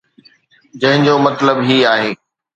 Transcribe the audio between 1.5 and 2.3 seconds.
هي آهي.